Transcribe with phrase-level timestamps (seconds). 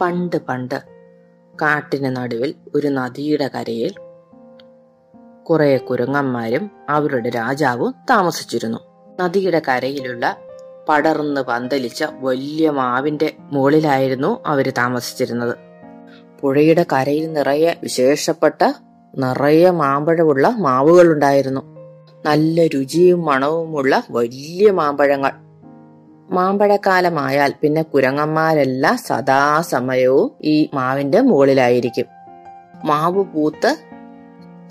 [0.00, 0.82] പണ്ട് പണ്ട്
[1.62, 3.94] കാട്ടിന് നടുവിൽ ഒരു നദിയുടെ കരയിൽ
[5.44, 8.78] കുറെ കുരങ്ങന്മാരും അവരുടെ രാജാവും താമസിച്ചിരുന്നു.
[9.20, 10.36] നദിയുടെ കരയിലുള്ള
[10.88, 15.56] പടർന്ന് പന്തലിച്ച വലിയ മാവിന്റെ മുകളിലായിരുന്നു അവർ താമസിച്ചിരുന്നത്.
[16.40, 18.72] പുഴയുടെ കരയിൽ നിറയെ വിശേഷപ്പെട്ട
[19.18, 21.60] നിറയെ മാമ്പഴമുള്ള മാവുകളുണ്ടായിരുന്നു.
[22.26, 25.47] നല്ല രുചിയും മണവുമുള്ള വലിയ മാമ്പഴങ്ങൾ.
[26.30, 32.06] മാമ്പഴക്കാലമായാൽ പിന്നെ കുരങ്ങന്മാരെല്ലാം സദാസമയവും ഈ മാവിന്റെ മുകളിലായിരിക്കും.
[32.84, 33.76] മാവ് പൂത്ത്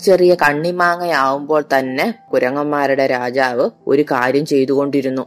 [0.00, 5.22] ചെറിയ കണ്ണിമാങ്ങയാവുമ്പോൾ തന്നെ കുരങ്ങന്മാരുടെ രാജാവ് ഒരു കാര്യം ചെയ്തുകൊണ്ടിരുന്നു.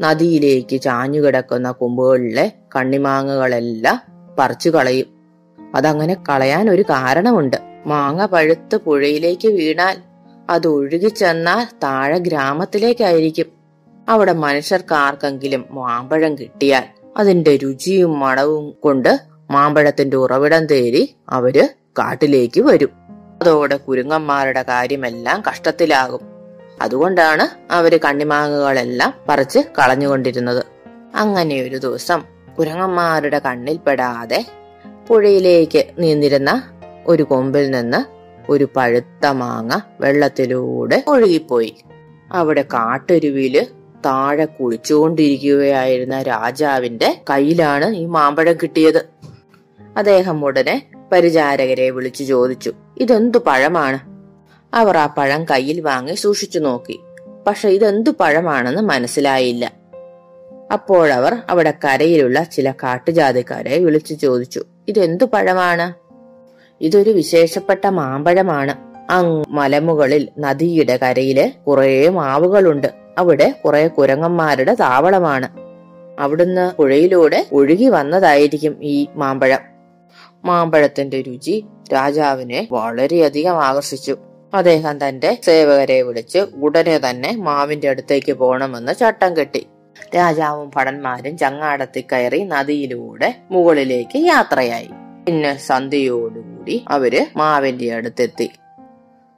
[0.00, 4.02] നദിയിലേക്ക് ചാഞ്ഞുകിടക്കുന്ന കൊമ്പുകളിലെ കണ്ണിമാങ്ങകളെല്ലാം
[4.38, 5.06] പറിച്ചു കളയും.
[5.74, 7.56] അതങ്ങനെ കളയാൻ ഒരു കാരണമുണ്ട്.
[7.86, 9.96] മാങ്ങ പഴുത്ത് പുഴയിലേക്ക് വീണാൽ
[10.50, 13.61] അത് ഒഴുകി ചെന്നാൽ താഴെ ഗ്രാമത്തിലേക്കായിരിക്കും.
[14.08, 16.82] അവിടെ മനുഷ്യർക്ക് ആർക്കെങ്കിലും മാമ്പഴം കിട്ടിയാൽ
[17.16, 21.68] അതിന്റെ രുചിയും മണവും കൊണ്ട് മാമ്പഴത്തിന്റെ ഉറവിടം തേടി അവർ
[21.98, 22.90] കാട്ടിലേക്ക് വരും.
[23.40, 26.20] അതോടെ കുരുങ്ങന്മാരുടെ കാര്യമെല്ലാം കഷ്ടത്തിലാകും.
[26.82, 30.64] അതുകൊണ്ടാണ് അവർ കണ്ണിമാങ്ങകളെല്ലാം പറിച്ച് കളഞ്ഞുകൊണ്ടിരുന്നത്.
[31.14, 32.22] അങ്ങനെ ഒരു ദിവസം
[32.58, 34.46] കുരങ്ങന്മാരുടെ കണ്ണിൽപ്പെടാതെ
[35.08, 36.70] പുഴയിലേക്ക് നീന്തിരുന്ന
[37.06, 38.04] ഒരു കൊമ്പിൽ നിന്ന്
[38.52, 41.84] ഒരു പഴുത്ത മാങ്ങ വെള്ളത്തിലൂടെ ഒഴുകിപ്പോയി.
[42.32, 43.66] അവിടെ കാട്ടരുവിയിൽ
[44.06, 49.08] താഴെ കുളിച്ചുകൊണ്ടിരിക്കുകയായിരുന്ന രാജാവിന്റെ കയ്യിലാണ് ഈ മാമ്പഴം കിട്ടിയത്.
[49.96, 53.98] അദ്ദേഹം ഉടനെ പരിചാരകരെ വിളിച്ചു ചോദിച്ചു ഇതെന്തു പഴമാണ്?
[54.76, 57.00] അവർ ആ പഴം കയ്യിൽ വാങ്ങി സൂക്ഷിച്ചു നോക്കി.
[57.46, 59.72] പക്ഷെ ഇതെന്തു പഴമാണെന്ന് മനസ്സിലായില്ല.
[60.72, 65.94] അപ്പോഴവർ അവിടെ കരയിലുള്ള ചില കാട്ടുജാതിക്കാരെ വിളിച്ചു ചോദിച്ചു ഇതെന്തു പഴമാണ്?
[66.80, 68.92] ഇതൊരു വിശേഷപ്പെട്ട മാമ്പഴമാണ്.
[69.10, 73.01] അങ് മലമുകളിൽ നദിയുടെ കരയിൽ കുറേ മാവുകളുണ്ട്.
[73.18, 75.48] അവിടെ കുറെ കുരങ്ങന്മാരുടെ താവളമാണ്.
[76.20, 79.58] അവിടുന്ന് പുഴയിലൂടെ ഒഴുകി വന്നതായിരിക്കും ഈ മാമ്പഴം.
[80.44, 84.16] മാമ്പഴത്തിന്റെ രുചി രാജാവിനെ വളരെയധികം ആകർഷിച്ചു.
[84.54, 89.66] അദ്ദേഹം തന്റെ സേവകരെ വിളിച്ച് ഉടനെ തന്നെ മാവിന്റെ അടുത്തേക്ക് പോകണമെന്ന് ചട്ടം കെട്ടി.
[90.16, 94.90] രാജാവും ഭടന്മാരും ചങ്ങാടത്തിൽ കയറി നദിയിലൂടെ മുകളിലേക്ക് യാത്രയായി.
[95.26, 98.50] പിന്നെ സന്ധ്യയോടുകൂടി അവർ മാവിന്റെ അടുത്തെത്തി.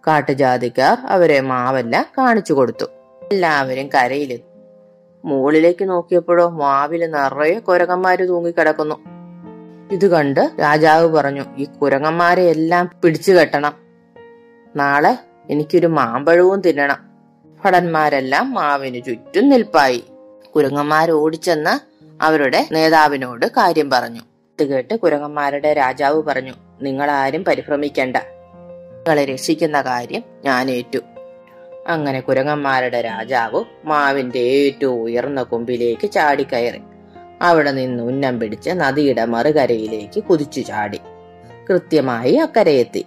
[0.07, 2.87] കാട്ടുജാതിക്കാർ അവരെ മാവെല്ലാം കാണിച്ചു കൊടുത്തു.
[3.33, 4.43] എല്ലാവരും കരയിലെത്തി
[5.25, 8.95] മുകളിലേക്ക് നോക്കിയപ്പോഴോ മാവിൽ നിറയെ കുരങ്ങന്മാര് തൂങ്ങിക്കിടക്കുന്നു.
[9.93, 13.75] ഇത് കണ്ട് രാജാവ് പറഞ്ഞു ഈ കുരങ്ങന്മാരെ എല്ലാം പിടിച്ചു കെട്ടണം.
[14.77, 15.19] നാളെ
[15.51, 16.97] എനിക്കൊരു മാമ്പഴവും തിന്നണം.
[17.65, 20.05] ഭടന്മാരെല്ലാം മാവിന് ചുറ്റും നിൽപ്പായി.
[20.57, 24.21] കുരങ്ങന്മാർ ഓടിച്ചെന്ന് അവരുടെ നേതാവിനോട് കാര്യം പറഞ്ഞു.
[24.21, 26.53] ഇത് കേട്ട് കുരങ്ങന്മാരുടെ രാജാവ് പറഞ്ഞു
[26.83, 28.17] നിങ്ങളാരും പരിഭ്രമിക്കണ്ട.
[28.17, 30.99] നിങ്ങളെ രക്ഷിക്കുന്ന കാര്യം ഞാൻ ഏറ്റു.
[31.87, 36.83] അങ്ങനെ കുരങ്ങന്മാരുടെ രാജാവ് മാവിന്റെ ഏറ്റവും ഉയർന്ന കൊമ്പിലേക്ക് ചാടിക്കയറി
[37.43, 41.01] അവിടെ നിന്ന് ഉന്നം പിടിച്ച് നദിയുടെ മറുകരയിലേക്ക് കുതിച്ചു ചാടി.
[41.69, 43.05] കൃത്യമായി അക്കരയെത്തി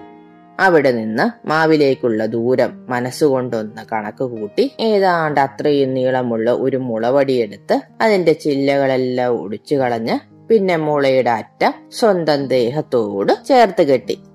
[0.60, 9.76] അവിടെ നിന്ന് മാവിലേക്കുള്ള ദൂരം മനസ്സുകൊണ്ടൊന്ന് കണക്ക് കൂട്ടി ഏതാണ്ട് അത്രയും നീളമുള്ള ഒരു മുളവടിയെടുത്ത് അതിന്റെ ചില്ലകളെല്ലാം ഒടിച്ചു
[9.76, 14.27] കളഞ്ഞ് പിന്നെ മുളയുടെ അറ്റം സ്വന്തം ദേഹത്തോട് ചേർത്ത് കെട്ടി.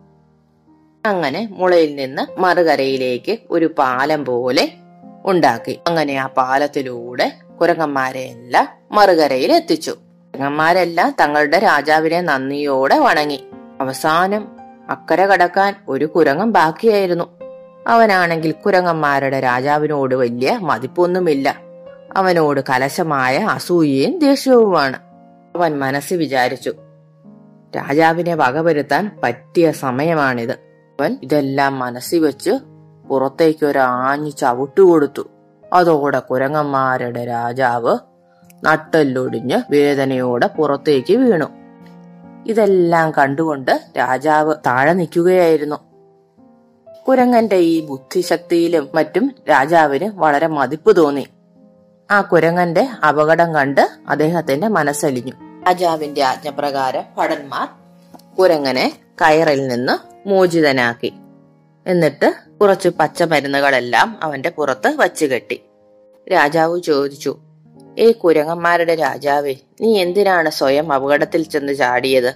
[1.07, 4.73] അങ്ങനെ മുളയിൽ നിന്ന് മറുകരയിലേക്ക് ഒരു പാലം പോലെ
[5.25, 5.81] ഉണ്ടാക്കി.
[5.87, 9.91] അങ്ങനെ ആ പാലത്തിലൂടെ കുരങ്ങന്മാരെ എല്ലാം മറുകരയിൽ എത്തിച്ചു.
[9.91, 13.45] കുരങ്ങന്മാരെല്ലാം തങ്ങളുടെ രാജാവിനെ നന്ദിയോടെ വണങ്ങി.
[13.81, 14.49] അവസാനം
[14.91, 17.39] അക്കര കടക്കാൻ ഒരു കുരങ്ങൻ ബാക്കിയായിരുന്നു.
[17.87, 21.61] അവനാണെങ്കിൽ കുരങ്ങന്മാരുടെ രാജാവിനോട് വലിയ മതിപ്പൊന്നുമില്ല.
[22.17, 24.99] അവനോട് കലശമായ അസൂയയും ദേഷ്യവുമാണ്.
[25.57, 26.75] അവൻ മനസ്സിൽ വിചാരിച്ചു
[27.77, 30.72] രാജാവിനെ വകവരുത്താൻ പറ്റിയ സമയമാണിത്.
[31.07, 32.51] ഇതെല്ലാം മനസ്സിൽ വെച്ച്
[33.09, 35.31] പുറത്തേക്ക് ഒരു ആഞ്ഞു ചവിട്ടുകൊടുത്തു
[35.73, 37.99] അതോടെ കുരങ്ങന്മാരുടെ രാജാവ്
[38.65, 41.45] നട്ടെല്ലൊടിഞ്ഞ് വേദനയോടെ പുറത്തേക്ക് വീണു.
[42.47, 45.77] ഇതെല്ലാം കണ്ടുകൊണ്ട് രാജാവ് താഴെ നിൽക്കുകയായിരുന്നു.
[47.09, 51.29] കുരങ്ങന്റെ ഈ ബുദ്ധിശക്തിയിലും മറ്റും രാജാവിന് വളരെ മതിപ്പ് തോന്നി.
[52.11, 55.33] ആ കുരങ്ങന്റെ അപകടം കണ്ട് അദ്ദേഹത്തിന്റെ മനസ്സലിഞ്ഞു.
[55.67, 57.69] രാജാവിന്റെ ആജ്ഞപ്രകാരം ഭടന്മാർ
[58.39, 58.93] കുരങ്ങനെ
[59.23, 61.13] കയറിൽ നിന്ന് മോചിതനാക്കി.
[61.87, 65.63] എന്നിട്ട് കുറച്ച് പച്ചമരുന്നുകളെല്ലാം അവന്റെ പുറത്ത് വച്ചു കെട്ടി.
[66.33, 67.39] രാജാവ് ചോദിച്ചു
[67.99, 72.35] ഏ കുരങ്ങന്മാരുടെ രാജാവേ നീ എന്തിനാണ് സ്വയം അപകടത്തിൽ ചെന്ന് ചാടിയത്?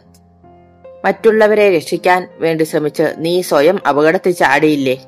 [1.05, 5.05] മറ്റുള്ളവരെ രക്ഷിക്കാൻ വേണ്ടി ശ്രമിച്ച് നീ സ്വയം അപകടത്തിൽ ചാടിയില്ലേ?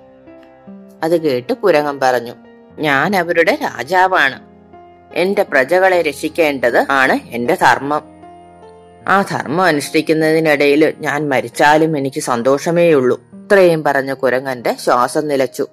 [1.02, 2.32] അത് കേട്ട് കുരങ്ങൻ പറഞ്ഞു
[2.78, 4.40] ഞാൻ അവരുടെ രാജാവാണ്.
[5.14, 8.17] എന്റെ പ്രജകളെ രക്ഷിക്കേണ്ടത് ആണ് എന്റെ ധർമ്മം.
[9.08, 13.20] ആ ധർമ്മം അനുഷ്ഠിക്കുന്നതിനിടയിൽ ഞാൻ മരിച്ചാലും എനിക്ക് സന്തോഷമേയുള്ളൂ.
[13.32, 15.66] ഇത്രയും പറഞ്ഞ കുരങ്ങന്റെ ശ്വാസം നിലച്ചു.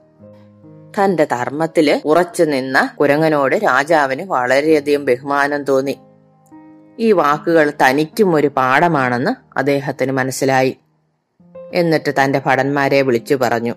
[0.99, 5.99] തന്റെ ധർമ്മത്തിൽ ഉറച്ചു നിന്ന കുരങ്ങനോട് രാജാവിന് വളരെയധികം ബഹുമാനം തോന്നി.
[6.99, 10.77] ഈ വാക്കുകൾ തനിക്കും ഒരു പാഠമാണെന്ന് അദ്ദേഹത്തിന് മനസ്സിലായി.
[11.73, 13.73] എന്നിട്ട് തന്റെ ഭടന്മാരെ വിളിച്ചു പറഞ്ഞു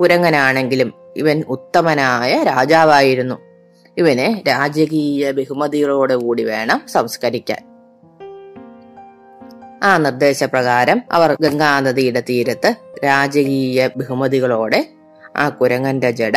[0.00, 3.34] കുരങ്ങനാണെങ്കിലും ഇവൻ ഉത്തമനായ രാജാവായിരുന്നു.
[3.98, 7.71] ഇവനെ രാജകീയ ബഹുമതികളോടുകൂടി വേണം സംസ്കരിക്കാൻ.
[9.82, 12.74] ആ നിർദ്ദേശപ്രകാരം അവർ ഗംഗാനദിയുടെ തീരത്ത്
[13.04, 14.88] രാജകീയ ബഹുമതികളോടെ
[15.36, 16.36] ആ കുരങ്ങന്റെ ജഡ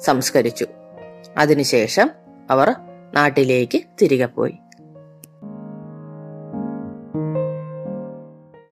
[0.00, 0.66] സംസ്കരിച്ചു.
[1.38, 2.10] അതിനുശേഷം
[2.50, 2.74] അവർ
[3.14, 4.54] നാട്ടിലേക്ക് തിരികെ പോയി.